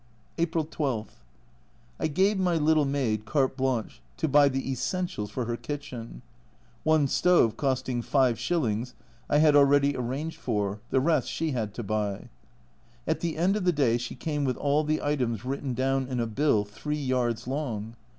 [0.39, 1.21] April 12.
[1.99, 6.23] I gave my little maid carte blanclie to buy the essentials for her kitchen.
[6.83, 8.95] One stove, costing 55.,
[9.29, 12.29] I had already arranged for, the rest she had to buy.
[13.05, 16.19] At the end of the day she came with all the items written down in
[16.19, 17.95] a bill 3 yards long.